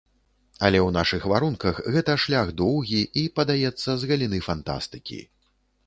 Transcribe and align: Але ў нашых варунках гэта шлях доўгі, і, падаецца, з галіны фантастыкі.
Але 0.67 0.79
ў 0.83 0.89
нашых 0.97 1.27
варунках 1.33 1.83
гэта 1.97 2.17
шлях 2.25 2.47
доўгі, 2.65 3.01
і, 3.25 3.29
падаецца, 3.41 3.89
з 4.03 4.15
галіны 4.15 4.45
фантастыкі. 4.49 5.25